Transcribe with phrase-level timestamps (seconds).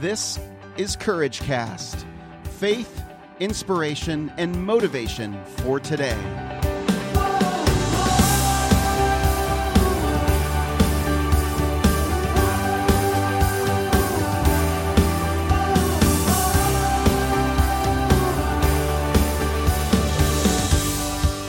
[0.00, 0.38] This
[0.76, 2.06] is Courage Cast
[2.44, 3.02] faith,
[3.40, 6.16] inspiration, and motivation for today.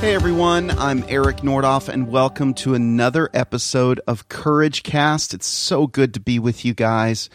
[0.00, 5.32] Hey everyone, I'm Eric Nordoff and welcome to another episode of Courage Cast.
[5.32, 7.30] It's so good to be with you guys.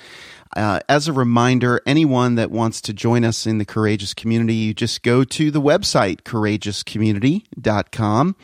[0.57, 4.73] Uh, as a reminder, anyone that wants to join us in the Courageous community, you
[4.73, 8.35] just go to the website, courageouscommunity.com,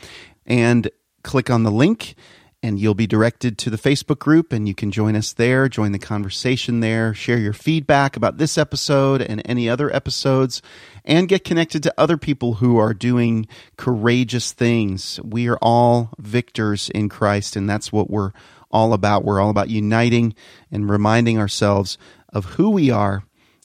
[0.46, 0.92] and
[1.24, 2.14] click on the link
[2.62, 5.92] and you'll be directed to the Facebook group and you can join us there, join
[5.92, 10.62] the conversation there, share your feedback about this episode and any other episodes,
[11.04, 15.20] and get connected to other people who are doing courageous things.
[15.24, 18.34] We are all victors in Christ, and that's what we're
[18.74, 19.24] all about.
[19.24, 20.36] We're all about uniting
[20.70, 21.98] and reminding ourselves
[22.34, 23.24] of who we are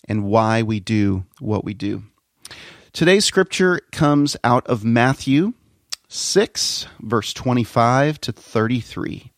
[0.08, 2.04] and why we do what we do.
[2.92, 5.54] Today's scripture comes out of Matthew
[6.08, 9.32] 6, verse 25 to 33.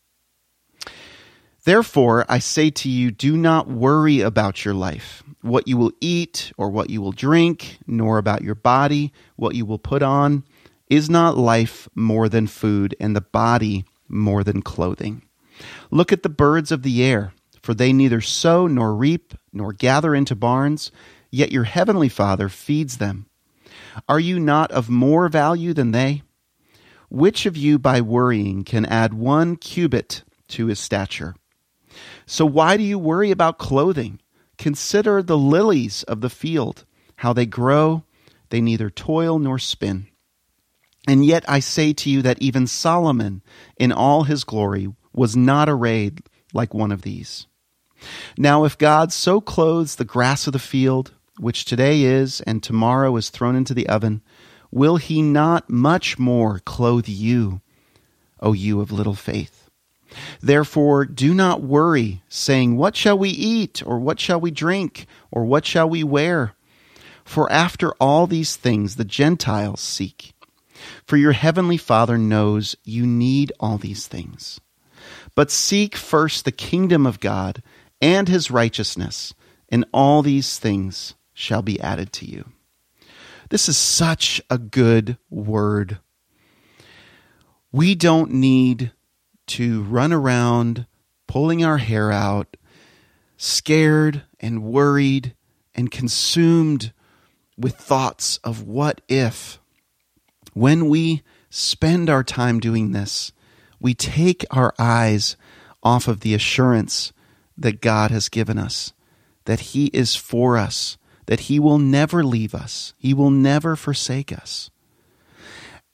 [1.64, 6.52] Therefore, I say to you, do not worry about your life, what you will eat
[6.56, 10.44] or what you will drink, nor about your body, what you will put on.
[10.88, 15.22] Is not life more than food, and the body more than clothing?
[15.90, 20.14] Look at the birds of the air, for they neither sow nor reap nor gather
[20.14, 20.90] into barns,
[21.30, 23.26] yet your heavenly Father feeds them.
[24.08, 26.22] Are you not of more value than they?
[27.08, 31.34] Which of you by worrying can add one cubit to his stature?
[32.26, 34.20] So why do you worry about clothing?
[34.58, 36.84] Consider the lilies of the field,
[37.16, 38.04] how they grow,
[38.50, 40.06] they neither toil nor spin.
[41.08, 43.42] And yet I say to you that even Solomon,
[43.76, 46.22] in all his glory, was not arrayed
[46.52, 47.46] like one of these.
[48.38, 53.14] Now, if God so clothes the grass of the field, which today is and tomorrow
[53.16, 54.22] is thrown into the oven,
[54.70, 57.60] will he not much more clothe you,
[58.40, 59.70] O you of little faith?
[60.40, 65.44] Therefore, do not worry, saying, What shall we eat, or what shall we drink, or
[65.44, 66.54] what shall we wear?
[67.24, 70.32] For after all these things the Gentiles seek.
[71.06, 74.60] For your heavenly Father knows you need all these things.
[75.40, 77.62] But seek first the kingdom of God
[77.98, 79.32] and his righteousness,
[79.70, 82.52] and all these things shall be added to you.
[83.48, 85.98] This is such a good word.
[87.72, 88.92] We don't need
[89.46, 90.84] to run around
[91.26, 92.58] pulling our hair out,
[93.38, 95.34] scared and worried
[95.74, 96.92] and consumed
[97.56, 99.58] with thoughts of what if.
[100.52, 103.32] When we spend our time doing this,
[103.80, 105.36] we take our eyes
[105.82, 107.12] off of the assurance
[107.56, 108.92] that God has given us,
[109.44, 114.32] that He is for us, that He will never leave us, He will never forsake
[114.32, 114.70] us.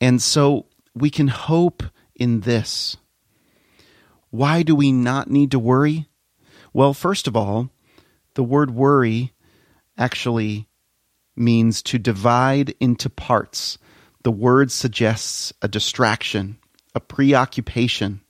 [0.00, 1.82] And so we can hope
[2.14, 2.97] in this.
[4.30, 6.08] Why do we not need to worry?
[6.72, 7.70] Well, first of all,
[8.34, 9.32] the word worry
[9.97, 10.68] actually
[11.34, 13.78] means to divide into parts.
[14.24, 16.58] The word suggests a distraction,
[16.96, 18.22] a preoccupation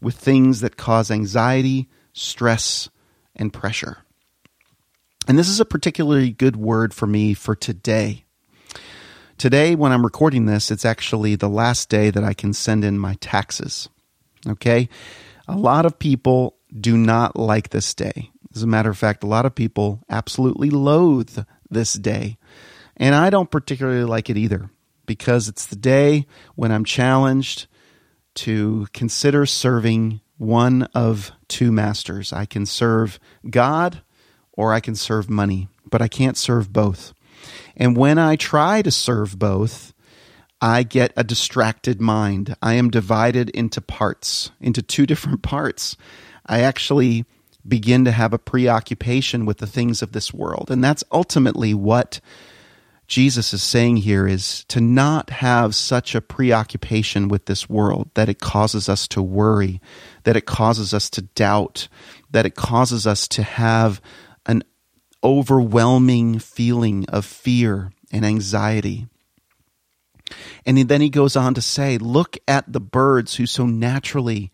[0.00, 2.90] with things that cause anxiety, stress,
[3.34, 4.04] and pressure.
[5.26, 8.26] And this is a particularly good word for me for today.
[9.38, 12.98] Today, when I'm recording this, it's actually the last day that I can send in
[12.98, 13.88] my taxes.
[14.46, 14.90] Okay?
[15.48, 18.30] A lot of people do not like this day.
[18.54, 21.38] As a matter of fact, a lot of people absolutely loathe
[21.70, 22.36] this day.
[22.98, 24.68] And I don't particularly like it either
[25.06, 27.68] because it's the day when I'm challenged
[28.34, 32.32] to consider serving one of two masters.
[32.32, 34.02] I can serve God
[34.52, 37.14] or I can serve money, but I can't serve both.
[37.76, 39.94] And when I try to serve both,
[40.60, 42.56] I get a distracted mind.
[42.62, 45.96] I am divided into parts, into two different parts.
[46.46, 47.24] I actually
[47.66, 50.70] begin to have a preoccupation with the things of this world.
[50.70, 52.20] And that's ultimately what
[53.12, 58.30] Jesus is saying here is to not have such a preoccupation with this world that
[58.30, 59.82] it causes us to worry,
[60.24, 61.88] that it causes us to doubt,
[62.30, 64.00] that it causes us to have
[64.46, 64.62] an
[65.22, 69.06] overwhelming feeling of fear and anxiety.
[70.64, 74.50] And then he goes on to say, Look at the birds who so naturally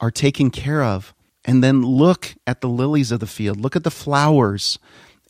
[0.00, 1.14] are taken care of.
[1.44, 3.60] And then look at the lilies of the field.
[3.60, 4.80] Look at the flowers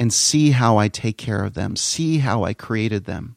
[0.03, 1.77] and see how I take care of them.
[1.77, 3.37] See how I created them.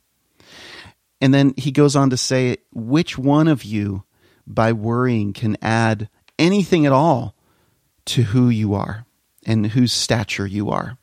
[1.21, 4.03] And then he goes on to say, Which one of you,
[4.47, 6.09] by worrying, can add
[6.39, 7.35] anything at all
[8.05, 9.05] to who you are?
[9.45, 10.97] and whose stature you are.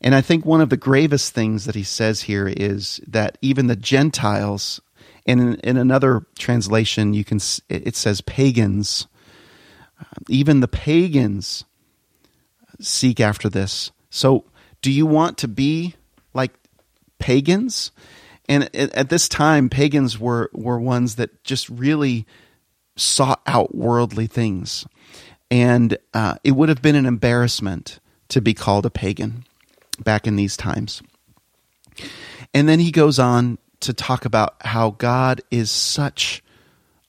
[0.00, 3.68] And I think one of the gravest things that he says here is that even
[3.68, 4.80] the Gentiles,
[5.24, 7.38] and in, in another translation, you can
[7.68, 9.06] it says pagans.
[10.28, 11.64] Even the pagans
[12.80, 13.92] seek after this.
[14.10, 14.44] So,
[14.84, 15.94] do you want to be
[16.34, 16.52] like
[17.18, 17.90] pagans?
[18.50, 22.26] And at this time, pagans were were ones that just really
[22.94, 24.86] sought out worldly things,
[25.50, 27.98] and uh, it would have been an embarrassment
[28.28, 29.46] to be called a pagan
[30.04, 31.02] back in these times.
[32.52, 36.42] And then he goes on to talk about how God is such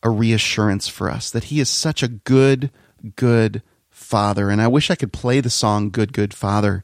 [0.01, 2.71] a reassurance for us, that he is such a good,
[3.17, 4.49] good father.
[4.49, 6.83] And I wish I could play the song Good, Good Father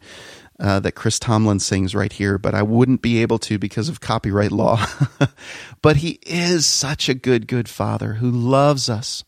[0.62, 4.00] uh, that Chris Tomlin sings right here, but I wouldn't be able to because of
[4.00, 4.86] copyright law.
[5.82, 9.24] but he is such a good, good father who loves us.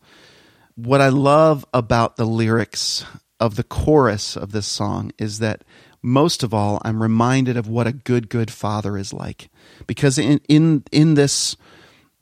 [0.76, 3.04] What I love about the lyrics
[3.40, 5.64] of the chorus of this song is that
[6.00, 9.50] most of all, I'm reminded of what a good, good father is like.
[9.88, 11.56] Because in, in, in this,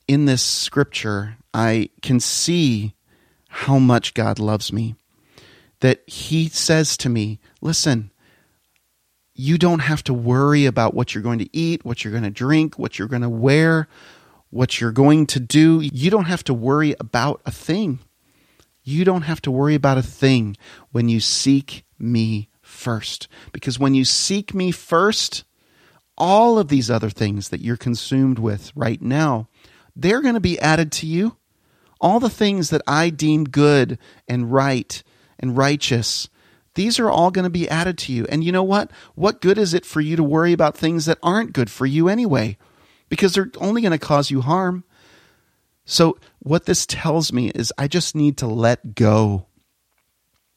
[0.08, 2.94] in this scripture, I can see
[3.48, 4.94] how much God loves me.
[5.80, 8.12] That he says to me, listen,
[9.34, 12.30] you don't have to worry about what you're going to eat, what you're going to
[12.30, 13.88] drink, what you're going to wear,
[14.50, 15.80] what you're going to do.
[15.80, 18.00] You don't have to worry about a thing.
[18.82, 20.56] You don't have to worry about a thing
[20.90, 23.28] when you seek me first.
[23.52, 25.44] Because when you seek me first,
[26.18, 29.48] all of these other things that you're consumed with right now,
[29.96, 31.36] they're going to be added to you.
[32.00, 35.02] All the things that I deem good and right
[35.38, 36.28] and righteous,
[36.74, 38.26] these are all going to be added to you.
[38.28, 38.90] And you know what?
[39.14, 42.08] What good is it for you to worry about things that aren't good for you
[42.08, 42.56] anyway?
[43.08, 44.84] Because they're only going to cause you harm.
[45.84, 49.46] So, what this tells me is I just need to let go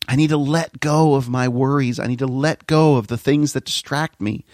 [0.08, 2.00] I need to let go of my worries.
[2.00, 4.46] I need to let go of the things that distract me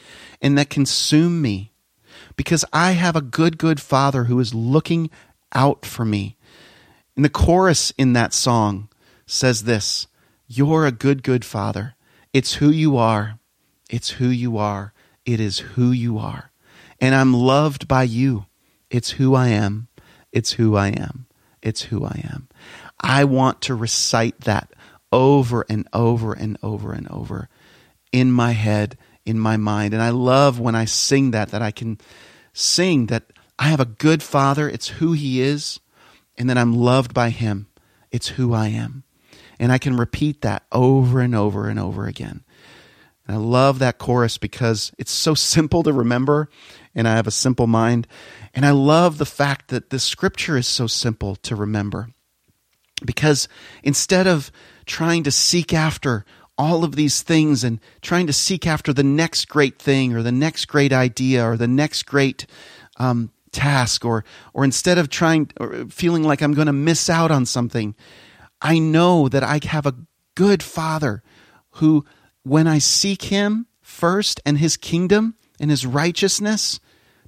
[0.42, 1.74] and that consume me
[2.36, 5.10] because I have a good, good father who is looking
[5.54, 6.38] out for me.
[7.16, 8.88] And the chorus in that song
[9.26, 10.08] says this
[10.54, 11.96] You're a good, good father.
[12.34, 13.40] It's who you are.
[13.90, 14.92] It's who you are.
[15.26, 16.52] It is who you are.
[17.00, 18.48] And I'm loved by you.
[18.90, 19.88] It's who I am.
[20.34, 21.26] It's who I am.
[21.62, 22.50] It's who I am.
[23.00, 24.74] I want to recite that
[25.10, 27.48] over and over and over and over
[28.12, 29.94] in my head, in my mind.
[29.94, 31.98] And I love when I sing that, that I can
[32.52, 33.24] sing that
[33.58, 35.80] I have a good father, it's who he is,
[36.38, 37.68] and that I'm loved by him,
[38.12, 39.06] it's who I am.
[39.62, 42.44] And I can repeat that over and over and over again.
[43.28, 46.50] And I love that chorus because it's so simple to remember,
[46.96, 48.08] and I have a simple mind.
[48.54, 52.10] And I love the fact that the scripture is so simple to remember.
[53.06, 53.48] Because
[53.84, 54.52] instead of
[54.86, 56.26] trying to seek after
[56.58, 60.32] all of these things and trying to seek after the next great thing or the
[60.32, 62.46] next great idea or the next great
[62.98, 64.24] um, task or
[64.54, 67.96] or instead of trying or feeling like I'm going to miss out on something,
[68.62, 69.96] I know that I have a
[70.36, 71.24] good father
[71.76, 72.06] who
[72.44, 76.80] when I seek him first and his kingdom and his righteousness,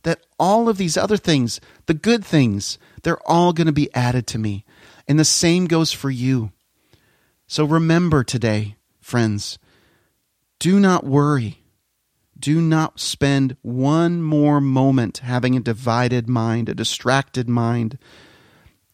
[0.04, 4.28] that all of these other things, the good things, they're all going to be added
[4.28, 4.66] to me.
[5.08, 6.52] And the same goes for you.
[7.48, 9.60] So remember today, friends,
[10.60, 11.60] do not worry.
[12.38, 17.98] Do not spend one more moment having a divided mind, a distracted mind.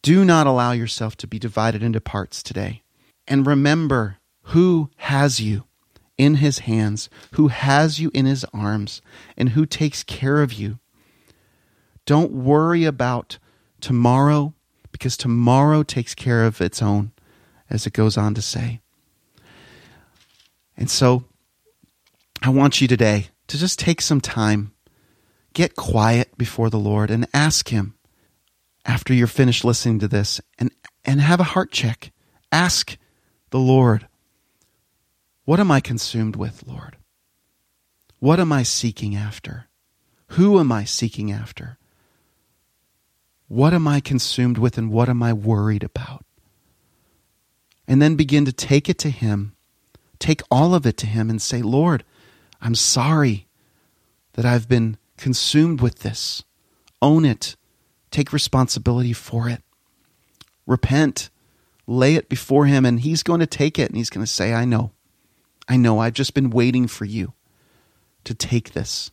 [0.02, 2.82] Do not allow yourself to be divided into parts today.
[3.28, 5.64] And remember who has you
[6.16, 9.02] in his hands, who has you in his arms,
[9.36, 10.78] and who takes care of you.
[12.06, 13.38] Don't worry about
[13.80, 14.54] tomorrow
[14.92, 17.12] because tomorrow takes care of its own
[17.68, 18.80] as it goes on to say.
[20.76, 21.24] And so
[22.42, 24.72] I want you today to just take some time,
[25.54, 27.94] get quiet before the Lord, and ask Him
[28.90, 30.70] after you're finished listening to this and,
[31.04, 32.12] and have a heart check.
[32.50, 32.96] Ask
[33.50, 34.06] the Lord,
[35.44, 36.96] What am I consumed with, Lord?
[38.18, 39.68] What am I seeking after?
[40.34, 41.78] Who am I seeking after?
[43.48, 46.24] What am I consumed with and what am I worried about?
[47.90, 49.56] and then begin to take it to Him.
[50.20, 52.04] Take all of it to Him and say, Lord,
[52.60, 53.48] I'm sorry
[54.34, 56.44] that I've been consumed with this.
[57.02, 57.56] Own it.
[58.10, 59.62] Take responsibility for it.
[60.66, 61.30] Repent.
[61.86, 64.54] Lay it before Him, and He's going to take it and He's going to say,
[64.54, 64.92] I know.
[65.68, 65.98] I know.
[65.98, 67.32] I've just been waiting for you
[68.24, 69.10] to take this.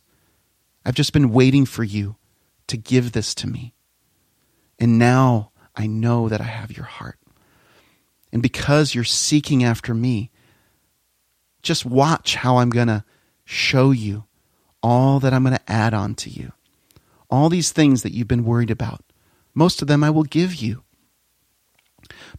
[0.84, 2.16] I've just been waiting for you
[2.66, 3.74] to give this to me.
[4.78, 7.18] And now I know that I have your heart.
[8.32, 10.30] And because you're seeking after me,
[11.62, 13.04] Just watch how I'm going to
[13.44, 14.24] show you
[14.82, 16.52] all that I'm going to add on to you.
[17.30, 19.04] All these things that you've been worried about,
[19.54, 20.82] most of them I will give you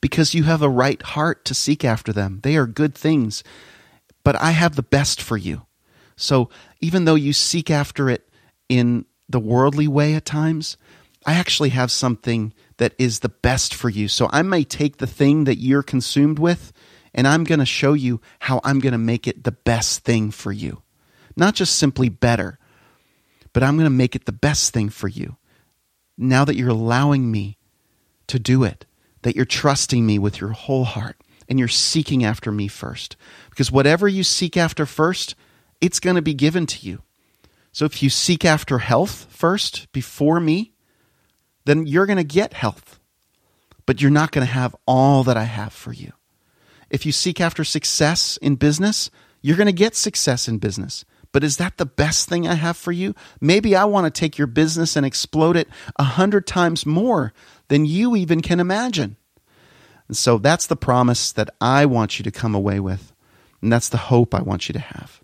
[0.02, 2.40] because you have a right heart to seek after them.
[2.44, 3.44] They are good things,
[4.24, 5.66] but I have the best for you.
[6.16, 6.50] So
[6.82, 8.30] even though you seek after it
[8.68, 10.78] in the worldly way at times,
[11.26, 14.08] I actually have something that is the best for you.
[14.08, 16.72] So I may take the thing that you're consumed with
[17.14, 20.32] and I'm going to show you how I'm going to make it the best thing
[20.32, 20.82] for you.
[21.36, 22.59] Not just simply better,
[23.54, 25.38] but I'm going to make it the best thing for you.
[26.18, 27.58] Now that you're allowing me
[28.28, 28.86] to do it,
[29.22, 33.16] that you're trusting me with your whole heart and you're seeking after me first.
[33.50, 35.36] Because whatever you seek after first,
[35.82, 37.02] it's going to be given to you.
[37.72, 40.74] So if you seek after health first before me,
[41.66, 43.00] then you're going to get health.
[43.86, 46.14] But you're not going to have all that I have for you.
[46.90, 49.10] If you seek after success in business,
[49.42, 51.06] you're going to get success in business.
[51.32, 53.14] But is that the best thing I have for you?
[53.40, 55.68] Maybe I want to take your business and explode it
[55.98, 57.34] a hundred times more
[57.68, 59.16] than you even can imagine.
[60.08, 63.14] And so that's the promise that I want you to come away with.
[63.62, 65.22] And that's the hope I want you to have.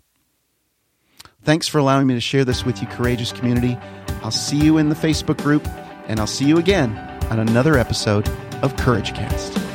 [1.42, 3.76] Thanks for allowing me to share this with you, courageous community.
[4.22, 5.66] I'll see you in the Facebook group,
[6.08, 6.96] and I'll see you again
[7.30, 8.28] on another episode
[8.62, 9.65] of Courage Cast.